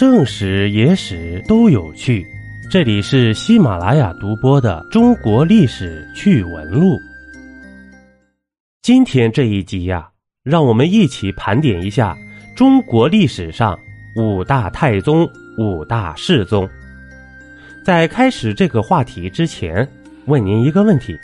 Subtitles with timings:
[0.00, 2.26] 正史、野史都有趣。
[2.70, 6.94] 这里是喜马拉雅独播的《中国历史趣闻录》。
[8.80, 10.08] 今天这一集呀，
[10.42, 12.16] 让我们一起盘点一下
[12.56, 13.78] 中国历史上
[14.16, 15.28] 五大太宗、
[15.58, 16.66] 五大世宗。
[17.84, 19.86] 在开始这个话题之前，
[20.24, 21.14] 问您一个问题：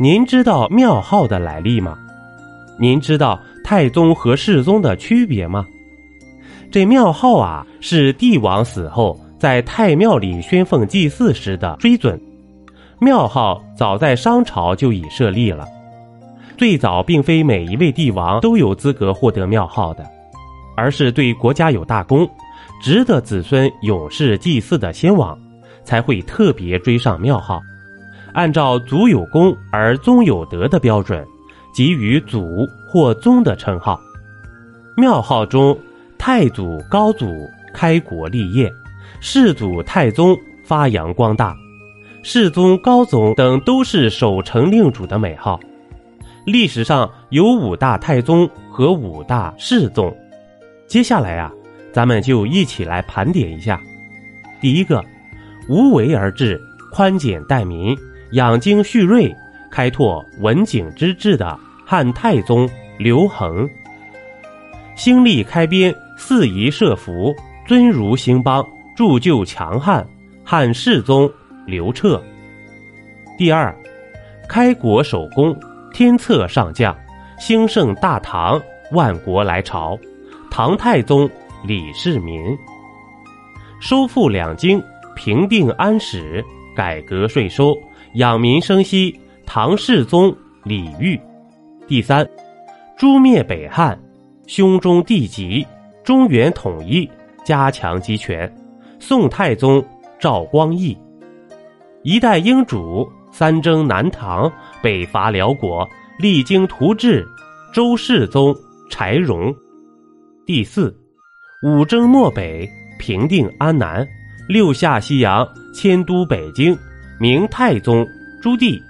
[0.00, 1.98] 您知道庙号的来历吗？
[2.78, 5.66] 您知道太宗和世宗的区别吗？
[6.72, 12.18] 这庙号啊，是帝王死后在太庙里宣奉祭祀时的追尊。
[12.98, 15.66] 庙号早在商朝就已设立了。
[16.56, 20.06] 最早并非每一位帝王都有资格获得庙号的，
[20.74, 22.26] 而是对国家有大功、
[22.82, 25.38] 值得子孙永世祭祀的先王，
[25.84, 27.60] 才会特别追上庙号，
[28.32, 31.22] 按照祖有功而宗有德的标准，
[31.76, 34.00] 给予祖或宗的称号。
[34.96, 35.76] 庙号中。
[36.24, 38.72] 太祖、高祖开国立业，
[39.18, 41.52] 世祖、太宗发扬光大，
[42.22, 45.58] 世宗、高宗等都是守成令主的美号。
[46.46, 50.16] 历史上有五大太宗和五大世宗。
[50.86, 51.50] 接下来啊，
[51.92, 53.80] 咱们就一起来盘点一下。
[54.60, 55.04] 第一个，
[55.68, 56.56] 无为而治、
[56.92, 57.98] 宽简待民、
[58.30, 59.34] 养精蓄锐、
[59.72, 63.68] 开拓文景之治的汉太宗刘恒。
[64.94, 65.92] 兴利开边。
[66.24, 67.34] 四夷设伏，
[67.66, 70.06] 尊儒兴邦，铸就强汉，
[70.44, 71.28] 汉世宗
[71.66, 72.22] 刘彻。
[73.36, 73.76] 第二，
[74.48, 75.52] 开国首功，
[75.92, 76.96] 天策上将，
[77.40, 78.62] 兴盛大唐，
[78.92, 79.98] 万国来朝，
[80.48, 81.28] 唐太宗
[81.66, 82.40] 李世民。
[83.80, 84.80] 收复两京，
[85.16, 86.42] 平定安史，
[86.76, 87.76] 改革税收，
[88.14, 91.20] 养民生息，唐世宗李煜。
[91.88, 92.24] 第三，
[92.96, 94.00] 诛灭北汉，
[94.46, 95.66] 兄中弟及。
[96.04, 97.08] 中原统一，
[97.44, 98.52] 加强集权。
[98.98, 99.84] 宋太宗
[100.18, 100.96] 赵光义，
[102.02, 104.50] 一代英主，三征南唐，
[104.82, 105.88] 北伐辽国，
[106.18, 107.26] 励精图治。
[107.72, 108.54] 周世宗
[108.90, 109.54] 柴荣。
[110.44, 110.94] 第四，
[111.64, 112.68] 五征漠北，
[112.98, 114.06] 平定安南，
[114.46, 116.76] 六下西洋，迁都北京。
[117.18, 118.06] 明太宗
[118.42, 118.80] 朱棣。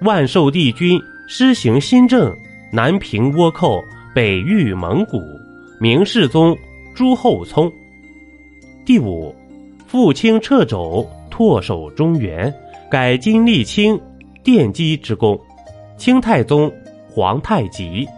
[0.00, 2.34] 万寿帝君施行新政，
[2.72, 3.82] 南平倭寇，
[4.14, 5.20] 北御蒙古。
[5.84, 6.56] 明世宗
[6.94, 7.70] 朱厚熜，
[8.86, 9.36] 第五，
[9.86, 12.50] 复清掣肘，唾守中原，
[12.90, 14.00] 改金立清，
[14.42, 15.38] 奠基之功。
[15.98, 16.72] 清太宗
[17.06, 18.08] 皇太极，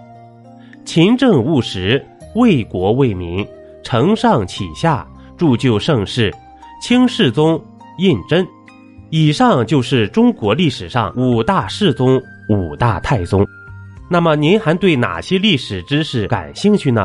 [0.85, 2.01] 勤政务实，
[2.37, 3.45] 为国为民，
[3.83, 5.05] 承上启下，
[5.37, 6.33] 铸就盛世。
[6.81, 7.61] 清世宗
[7.99, 8.47] 胤禛。
[9.11, 13.45] 以上就是中国历史上五大世宗、五大太宗。
[14.09, 17.05] 那么您还对哪些历史知识感兴趣呢？